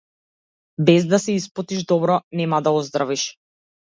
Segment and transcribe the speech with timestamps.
[0.87, 3.27] Без да се испотиш добро нема да оздравиш.